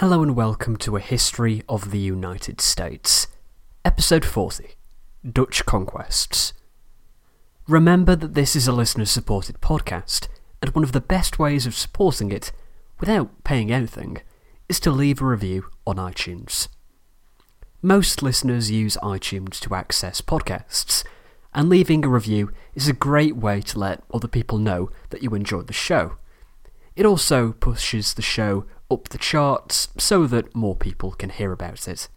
[0.00, 3.26] Hello and welcome to A History of the United States,
[3.84, 4.68] Episode 40
[5.30, 6.54] Dutch Conquests.
[7.68, 10.28] Remember that this is a listener supported podcast,
[10.62, 12.50] and one of the best ways of supporting it,
[12.98, 14.22] without paying anything,
[14.70, 16.68] is to leave a review on iTunes.
[17.82, 21.04] Most listeners use iTunes to access podcasts,
[21.52, 25.34] and leaving a review is a great way to let other people know that you
[25.34, 26.16] enjoyed the show.
[26.96, 31.86] It also pushes the show up the charts so that more people can hear about
[31.86, 32.08] it.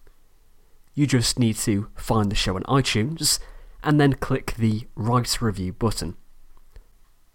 [0.93, 3.39] You just need to find the show on iTunes
[3.83, 6.15] and then click the Write a Review button.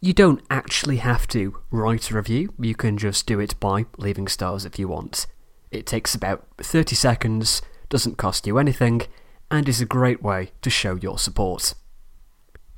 [0.00, 4.28] You don't actually have to write a review, you can just do it by leaving
[4.28, 5.26] stars if you want.
[5.72, 9.02] It takes about 30 seconds, doesn't cost you anything,
[9.50, 11.74] and is a great way to show your support.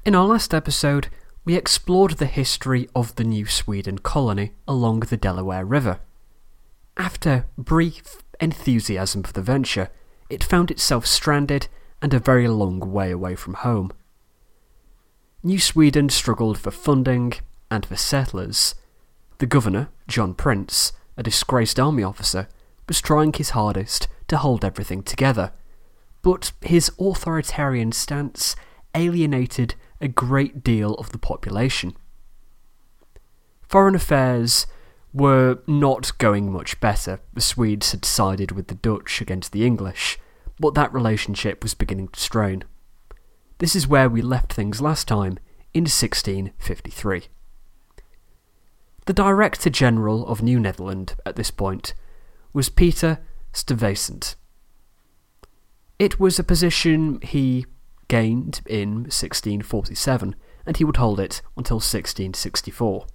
[0.05, 1.09] In our last episode,
[1.45, 6.01] we explored the history of the New Sweden colony along the Delaware River.
[7.01, 9.89] After brief enthusiasm for the venture,
[10.29, 11.67] it found itself stranded
[12.03, 13.91] and a very long way away from home.
[15.43, 17.33] New Sweden struggled for funding
[17.71, 18.75] and for settlers.
[19.39, 22.49] The governor, John Printz, a disgraced army officer,
[22.87, 25.53] was trying his hardest to hold everything together,
[26.21, 28.55] but his authoritarian stance
[28.95, 31.97] alienated a great deal of the population.
[33.63, 34.67] Foreign affairs
[35.13, 37.21] were not going much better.
[37.33, 40.19] The Swedes had sided with the Dutch against the English,
[40.59, 42.65] but that relationship was beginning to strain.
[43.59, 45.39] This is where we left things last time,
[45.75, 47.25] in 1653.
[49.07, 51.95] The Director General of New Netherland at this point
[52.53, 53.19] was Peter
[53.53, 54.37] Stuyvesant.
[55.99, 57.67] It was a position he
[58.09, 60.35] gained in 1647,
[60.67, 63.07] and he would hold it until 1664.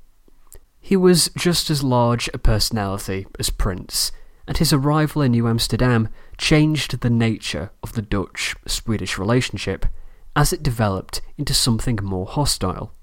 [0.86, 4.12] He was just as large a personality as Printz,
[4.48, 9.88] and his arrival in New Amsterdam changed the nature of the Dutch Swedish relationship
[10.36, 12.94] as it developed into something more hostile.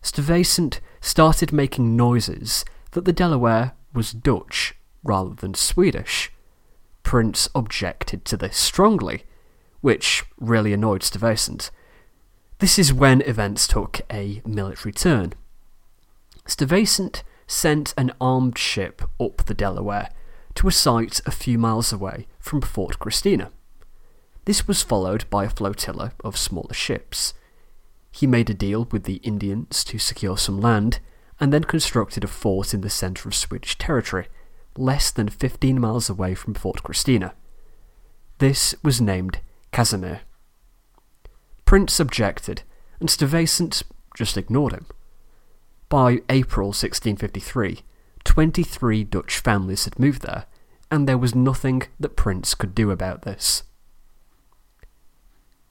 [0.00, 4.74] Stuyvesant started making noises that the Delaware was Dutch
[5.04, 6.32] rather than Swedish.
[7.04, 9.24] Printz objected to this strongly,
[9.82, 11.70] which really annoyed Stuyvesant.
[12.58, 15.34] This is when events took a military turn.
[16.46, 20.10] Stuyvesant sent an armed ship up the Delaware
[20.54, 23.50] to a site a few miles away from Fort Christina.
[24.44, 27.34] This was followed by a flotilla of smaller ships.
[28.10, 31.00] He made a deal with the Indians to secure some land,
[31.38, 34.26] and then constructed a fort in the centre of Swedish territory,
[34.76, 37.34] less than 15 miles away from Fort Christina.
[38.38, 39.40] This was named
[39.72, 40.22] Casimir.
[41.64, 42.62] Printz objected,
[42.98, 43.82] and Stuyvesant
[44.16, 44.86] just ignored him.
[45.90, 47.80] By April 1653,
[48.22, 50.46] 23 Dutch families had moved there,
[50.88, 53.64] and there was nothing that Printz could do about this.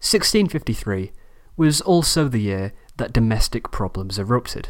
[0.01, 1.13] 1653
[1.55, 4.69] was also the year that domestic problems erupted.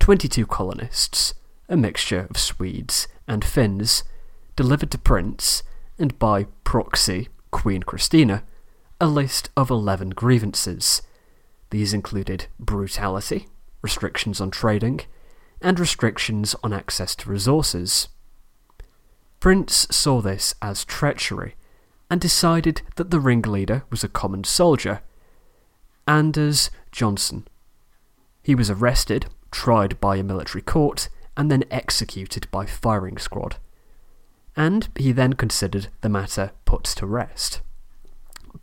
[0.00, 1.32] 22 colonists,
[1.68, 4.02] a mixture of Swedes and Finns,
[4.56, 5.62] delivered to Printz,
[5.96, 8.42] and by proxy Queen Christina,
[9.00, 11.02] a list of 11 grievances.
[11.70, 13.46] These included brutality,
[13.82, 15.00] restrictions on trading,
[15.60, 18.08] and restrictions on access to resources.
[19.40, 21.54] Printz saw this as treachery
[22.10, 25.00] and decided that the ringleader was a common soldier,
[26.06, 27.46] Anders Johnson.
[28.42, 33.56] He was arrested, tried by a military court, and then executed by firing squad
[34.56, 37.60] and he then considered the matter put to rest.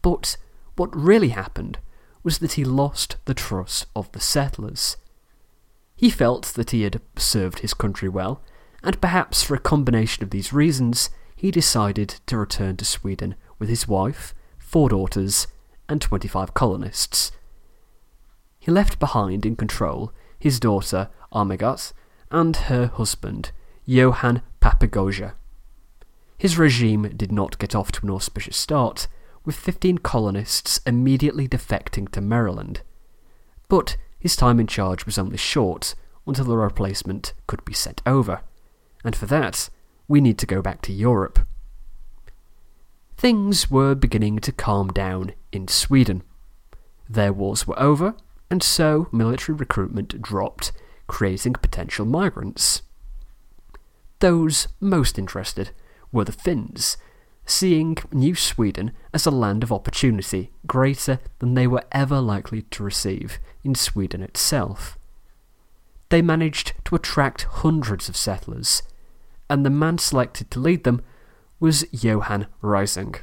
[0.01, 0.37] But
[0.75, 1.79] what really happened
[2.23, 4.97] was that he lost the trust of the settlers.
[5.97, 8.41] He felt that he had served his country well,
[8.83, 13.67] and perhaps for a combination of these reasons, he decided to return to Sweden with
[13.67, 15.47] his wife, four daughters,
[15.89, 17.31] and 25 colonists.
[18.59, 21.93] He left behind in control his daughter Armegot
[22.29, 23.51] and her husband
[23.85, 25.33] Johan Papegoja.
[26.37, 29.07] His regime did not get off to an auspicious start,
[29.43, 32.81] with 15 colonists immediately defecting to Maryland.
[33.69, 38.41] But his time in charge was only short until a replacement could be sent over,
[39.03, 39.69] and for that,
[40.07, 41.39] we need to go back to Europe.
[43.15, 46.23] Things were beginning to calm down in Sweden.
[47.09, 48.15] Their wars were over,
[48.49, 50.71] and so military recruitment dropped,
[51.07, 52.83] creating potential migrants.
[54.19, 55.71] Those most interested
[56.11, 56.97] were the Finns,
[57.47, 62.83] seeing New Sweden as a land of opportunity greater than they were ever likely to
[62.83, 64.97] receive in Sweden itself.
[66.09, 68.83] They managed to attract hundreds of settlers,
[69.49, 71.01] and the man selected to lead them
[71.59, 73.15] was Johan Rising.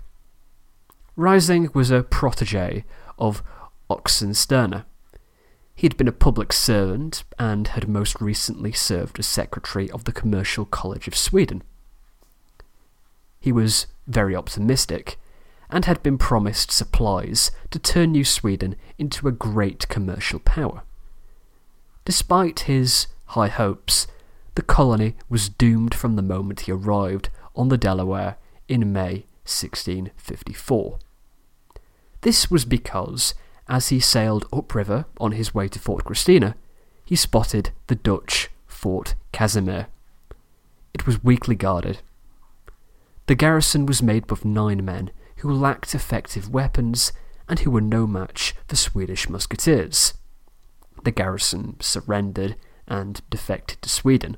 [1.16, 2.84] Rising was a protege
[3.18, 3.42] of
[3.90, 4.86] Oxenstierna.
[5.74, 10.12] He had been a public servant and had most recently served as secretary of the
[10.12, 11.62] Commercial College of Sweden.
[13.38, 15.18] He was very optimistic
[15.70, 20.82] and had been promised supplies to turn New Sweden into a great commercial power.
[22.04, 24.06] Despite his high hopes,
[24.54, 28.36] the colony was doomed from the moment he arrived on the Delaware
[28.68, 30.98] in May 1654.
[32.20, 33.34] This was because,
[33.68, 36.56] as he sailed upriver on his way to Fort Christina,
[37.04, 39.88] he spotted the Dutch Fort Casimir.
[40.92, 42.00] It was weakly guarded.
[43.26, 47.12] The garrison was made up of nine men who lacked effective weapons
[47.48, 50.14] and who were no match for Swedish musketeers.
[51.04, 52.56] The garrison surrendered
[52.86, 54.36] and defected to Sweden.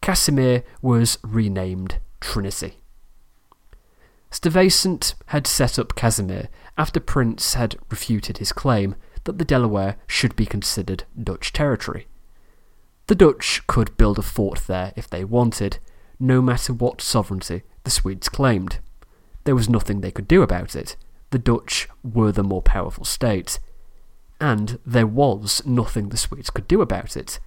[0.00, 2.78] Casimir was renamed Trinity.
[4.30, 10.34] Stuyvesant had set up Casimir after Printz had refuted his claim that the Delaware should
[10.36, 12.08] be considered Dutch territory.
[13.06, 15.78] The Dutch could build a fort there if they wanted,
[16.24, 18.78] no matter what sovereignty the Swedes claimed.
[19.44, 20.96] There was nothing they could do about it.
[21.30, 23.58] The Dutch were the more powerful state.
[24.40, 27.38] And there was nothing the Swedes could do about it.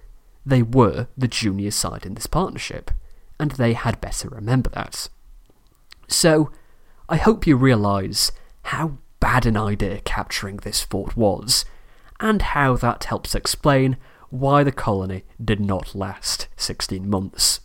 [0.46, 2.92] They were the junior side in this partnership,
[3.40, 5.08] and they had better remember that.
[6.06, 6.52] So,
[7.08, 8.30] I hope you realise
[8.62, 11.64] how bad an idea capturing this fort was,
[12.20, 13.96] and how that helps explain
[14.30, 17.60] why the colony did not last 16 months.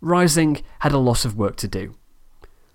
[0.00, 1.94] Rising had a lot of work to do.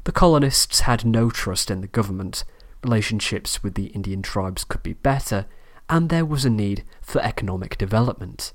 [0.03, 2.43] The colonists had no trust in the government,
[2.83, 5.45] relationships with the Indian tribes could be better,
[5.87, 8.53] and there was a need for economic development.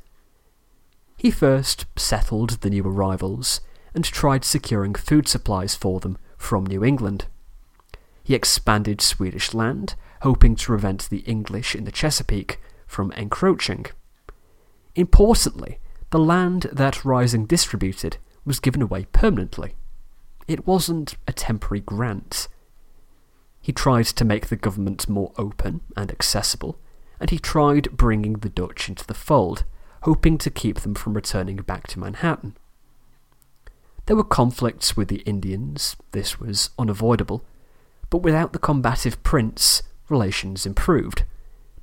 [1.17, 3.61] He first settled the new arrivals
[3.95, 7.27] and tried securing food supplies for them from New England.
[8.23, 13.87] He expanded Swedish land, hoping to prevent the English in the Chesapeake from encroaching.
[14.95, 15.79] Importantly,
[16.11, 19.75] the land that Rising distributed was given away permanently.
[20.49, 22.49] It wasn't a temporary grant.
[23.61, 26.79] He tried to make the government more open and accessible,
[27.19, 29.65] and he tried bringing the Dutch into the fold,
[30.03, 32.57] hoping to keep them from returning back to Manhattan.
[34.07, 37.45] There were conflicts with the Indians, this was unavoidable,
[38.09, 41.25] but without the combative Printz, relations improved.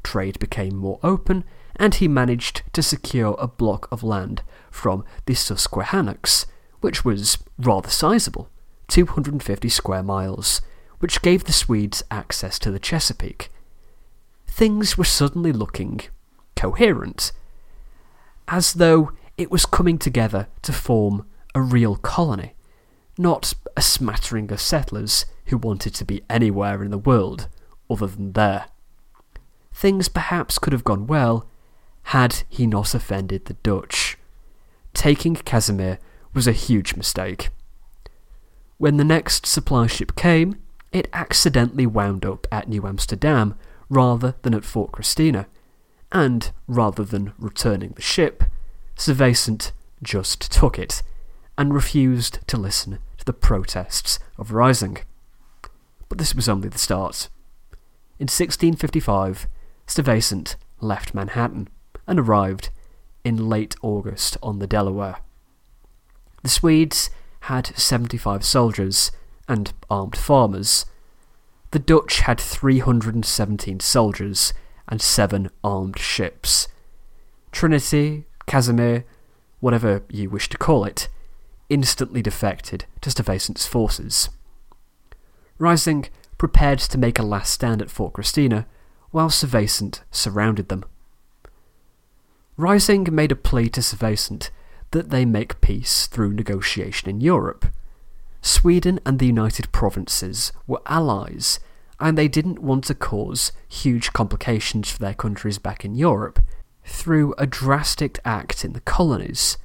[0.03, 1.43] Trade became more open,
[1.75, 6.45] and he managed to secure a block of land from the Susquehannocks,
[6.83, 8.49] which was rather sizable
[8.89, 10.61] 250 square miles,
[10.99, 13.49] which gave the Swedes access to the Chesapeake.
[14.45, 16.01] Things were suddenly looking
[16.57, 17.31] coherent,
[18.49, 21.25] as though it was coming together to form
[21.55, 22.53] a real colony,
[23.17, 27.47] not a smattering of settlers who wanted to be anywhere in the world
[27.89, 28.65] other than there.
[29.73, 31.47] Things perhaps could have gone well
[32.07, 34.17] had he not offended the Dutch.
[34.93, 35.97] Taking Casimir
[36.33, 37.49] was a huge mistake.
[38.77, 40.59] When the next supply ship came,
[40.91, 43.57] it accidentally wound up at New Amsterdam
[43.89, 45.47] rather than at Fort Christina,
[46.11, 48.43] and rather than returning the ship,
[48.95, 51.01] Stuyvesant just took it
[51.57, 54.97] and refused to listen to the protests of Rising.
[56.09, 57.29] But this was only the start.
[58.19, 59.47] In 1655,
[59.87, 61.69] Stuyvesant left Manhattan
[62.05, 62.69] and arrived
[63.23, 65.17] in late August on the Delaware.
[66.43, 67.09] The Swedes
[67.41, 69.11] had 75 soldiers
[69.47, 70.85] and armed farmers.
[71.71, 74.53] The Dutch had 317 soldiers
[74.87, 76.67] and seven armed ships.
[77.51, 79.05] Trinity, Casimir,
[79.61, 81.07] whatever you wish to call it,
[81.69, 84.29] instantly defected to Stuyvesant's forces.
[85.57, 86.07] Rising
[86.37, 88.65] prepared to make a last stand at Fort Christina,
[89.11, 90.83] while Stuyvesant surrounded them.
[92.57, 94.51] Rising made a plea to Stuyvesant
[94.93, 97.65] that they make peace through negotiation in Europe.
[98.41, 101.59] Sweden and the United Provinces were allies,
[101.99, 106.39] and they didn't want to cause huge complications for their countries back in Europe
[106.85, 109.57] through a drastic act in the colonies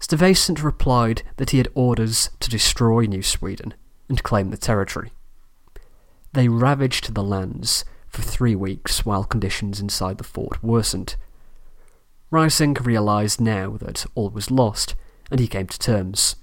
[0.00, 3.74] Stuyvesant replied that he had orders to destroy New Sweden
[4.08, 5.12] and claim the territory.
[6.32, 11.16] They ravaged the lands for three weeks while conditions inside the fort worsened.
[12.30, 14.94] Rising realised now that all was lost,
[15.30, 16.36] and he came to terms.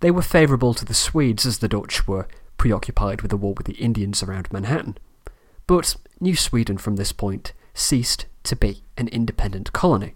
[0.00, 2.26] They were favourable to the Swedes as the Dutch were
[2.56, 4.96] preoccupied with the war with the Indians around Manhattan.
[5.66, 10.14] But New Sweden from this point ceased to be an independent colony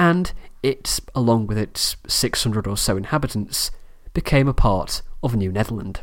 [0.00, 3.70] and it, along with its 600 or so inhabitants,
[4.14, 6.00] became a part of New Netherland.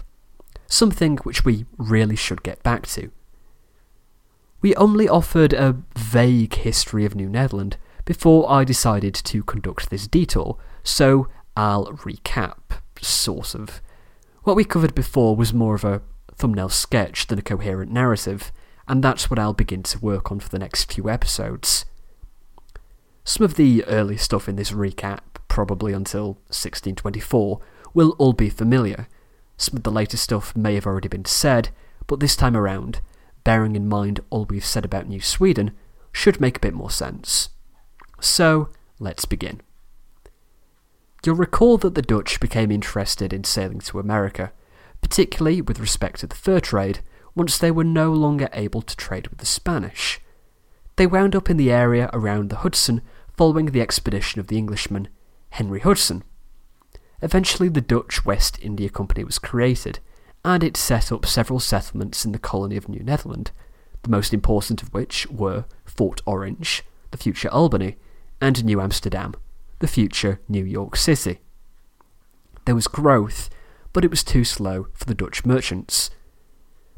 [0.67, 3.11] Something which we really should get back to.
[4.67, 10.07] We only offered a vague history of New Netherland before I decided to conduct this
[10.09, 13.81] detour, so I'll recap, sort of.
[14.43, 16.01] What we covered before was more of a
[16.35, 18.51] thumbnail sketch than a coherent narrative,
[18.89, 21.85] and that's what I'll begin to work on for the next few episodes.
[23.23, 27.61] Some of the early stuff in this recap, probably until 1624,
[27.93, 29.07] will all be familiar.
[29.55, 31.69] Some of the later stuff may have already been said,
[32.05, 32.99] but this time around,
[33.47, 35.71] bearing in mind all we've said about New Sweden,
[36.11, 37.47] should make a bit more sense.
[38.19, 38.67] So,
[38.99, 39.61] let's begin.
[41.25, 44.51] You'll recall that the Dutch became interested in sailing to America,
[44.99, 46.99] particularly with respect to the fur trade,
[47.35, 50.19] once they were no longer able to trade with the Spanish.
[50.97, 53.01] They wound up in the area around the Hudson
[53.37, 55.07] following the expedition of the Englishman
[55.51, 56.25] Henry Hudson.
[57.21, 59.99] Eventually, the Dutch West India Company was created,
[60.47, 63.51] and it set up several settlements in the colony of New Netherland,
[64.03, 67.97] the most important of which were Fort Orange, the future Albany,
[68.39, 69.33] and New Amsterdam,
[69.79, 71.41] the future New York City.
[72.63, 73.49] There was growth,
[73.91, 76.11] but it was too slow for the Dutch merchants.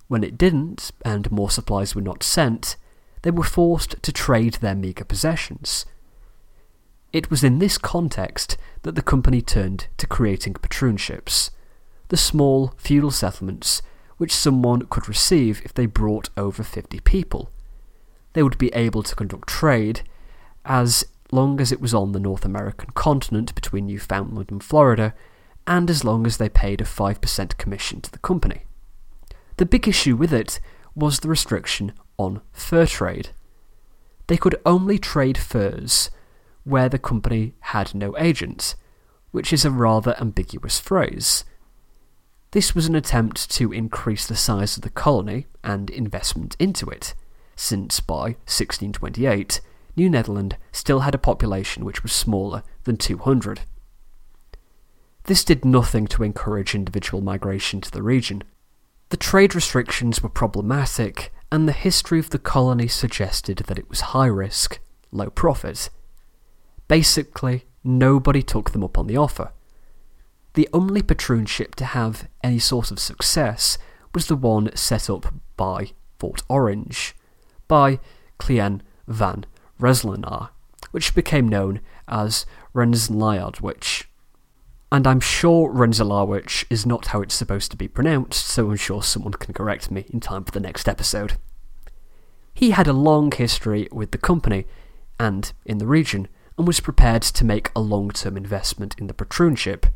[0.07, 2.77] When it didn't, and more supplies were not sent,
[3.25, 5.87] they were forced to trade their meagre possessions.
[7.11, 11.49] It was in this context that the company turned to creating patroonships
[12.09, 13.81] the small feudal settlements
[14.17, 17.49] which someone could receive if they brought over 50 people.
[18.33, 20.01] They would be able to conduct trade
[20.63, 25.15] as long as it was on the North American continent between Newfoundland and Florida,
[25.65, 28.65] and as long as they paid a 5% commission to the company.
[29.57, 30.59] The big issue with it
[30.93, 33.29] was the restriction on fur trade.
[34.27, 36.09] They could only trade furs
[36.63, 38.75] where the company had no agents,
[39.31, 41.45] which is a rather ambiguous phrase.
[42.51, 47.13] This was an attempt to increase the size of the colony and investment into it,
[47.55, 49.61] since by 1628
[49.97, 53.61] New Netherland still had a population which was smaller than 200.
[55.25, 58.43] This did nothing to encourage individual migration to the region.
[59.09, 64.01] The trade restrictions were problematic, and the history of the colony suggested that it was
[64.01, 64.79] high risk,
[65.11, 65.89] low profit.
[66.87, 69.51] Basically, nobody took them up on the offer,
[70.55, 73.77] the only patroonship to have any sort of success
[74.13, 77.13] was the one set up by Fort Orange,
[77.67, 77.99] by
[78.39, 79.45] Kiliaen van
[79.79, 80.49] Rensselaer,
[80.91, 84.07] which became known as Rensselaerwich.
[84.91, 89.03] And I'm sure Rensselaerwich is not how it's supposed to be pronounced, so I'm sure
[89.03, 91.33] someone can correct me in time for the next episode.
[92.53, 94.65] He had a long history with the company
[95.19, 96.27] and in the region,
[96.57, 99.87] and was prepared to make a long term investment in the patroonship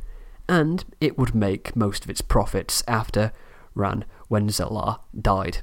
[0.50, 3.32] and it would make most of its profits after
[3.76, 5.60] Van Rensselaer died.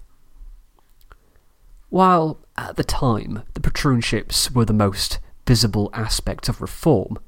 [1.91, 7.19] While at the time the patroonships were the most visible aspect of reform,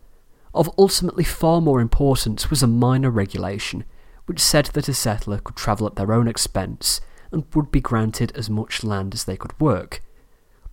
[0.58, 3.84] of ultimately far more importance was a minor regulation
[4.26, 7.00] which said that a settler could travel at their own expense
[7.30, 10.02] and would be granted as much land as they could work.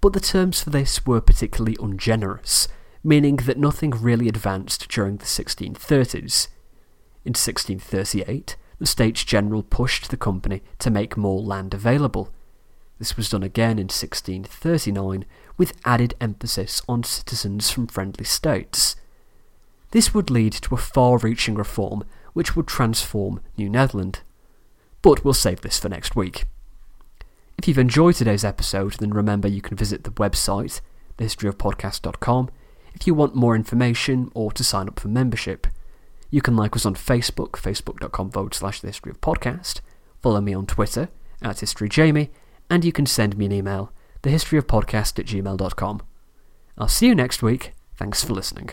[0.02, 2.68] But the terms for this were particularly ungenerous,
[3.04, 6.48] meaning that nothing really advanced during the 1630s.
[7.24, 12.34] In 1638, the States General pushed the company to make more land available.
[12.98, 15.26] This was done again in 1639
[15.58, 18.96] with added emphasis on citizens from friendly states.
[19.96, 24.20] This would lead to a far reaching reform which would transform New Netherland.
[25.02, 26.44] but we'll save this for next week.
[27.58, 30.82] If you've enjoyed today's episode, then remember you can visit the website,
[31.18, 32.50] thehistoryofpodcast.com,
[32.94, 35.66] if you want more information or to sign up for membership.
[36.30, 39.80] You can like us on Facebook, facebook.com forward slash the history of podcast,
[40.22, 41.08] follow me on Twitter,
[41.42, 42.32] at historyjamie,
[42.70, 46.02] and you can send me an email, thehistoryofpodcast at gmail.com.
[46.78, 47.72] I'll see you next week.
[47.96, 48.72] Thanks for listening.